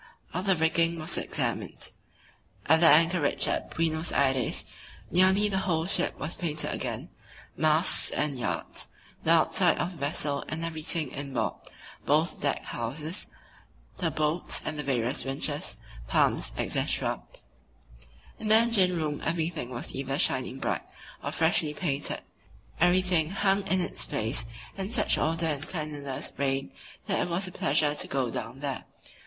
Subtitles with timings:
[0.33, 1.91] All the rigging was examined.
[2.65, 4.65] At the anchorage at Buenos Aires
[5.11, 7.09] nearly the whole ship was painted again,
[7.55, 8.87] masts and yards,
[9.23, 11.53] the outside of the vessel and everything inboard,
[12.03, 13.27] both deck houses,
[13.99, 15.77] the boats and the various winches,
[16.07, 17.21] pumps, etc.
[18.39, 20.81] In the engine room everything was either shining bright
[21.23, 22.21] or freshly painted,
[22.79, 24.45] everything hung in its place
[24.75, 26.71] and such order and cleanliness reigned
[27.05, 28.85] that it was a pleasure to go down there.